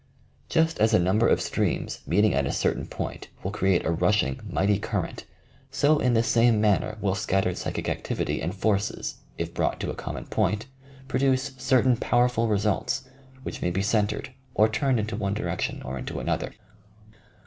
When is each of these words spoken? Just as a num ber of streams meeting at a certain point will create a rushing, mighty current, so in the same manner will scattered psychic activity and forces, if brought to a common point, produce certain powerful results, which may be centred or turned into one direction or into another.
Just 0.49 0.79
as 0.79 0.95
a 0.95 0.99
num 0.99 1.19
ber 1.19 1.27
of 1.27 1.39
streams 1.39 1.99
meeting 2.07 2.33
at 2.33 2.47
a 2.47 2.51
certain 2.51 2.87
point 2.87 3.27
will 3.43 3.51
create 3.51 3.85
a 3.85 3.91
rushing, 3.91 4.39
mighty 4.49 4.79
current, 4.79 5.25
so 5.69 5.99
in 5.99 6.15
the 6.15 6.23
same 6.23 6.59
manner 6.59 6.97
will 7.01 7.13
scattered 7.13 7.55
psychic 7.55 7.87
activity 7.87 8.41
and 8.41 8.55
forces, 8.55 9.17
if 9.37 9.53
brought 9.53 9.79
to 9.79 9.91
a 9.91 9.95
common 9.95 10.25
point, 10.25 10.65
produce 11.07 11.51
certain 11.59 11.95
powerful 11.95 12.47
results, 12.47 13.03
which 13.43 13.61
may 13.61 13.69
be 13.69 13.83
centred 13.83 14.33
or 14.55 14.67
turned 14.67 14.99
into 14.99 15.15
one 15.15 15.35
direction 15.35 15.83
or 15.83 15.99
into 15.99 16.19
another. 16.19 16.55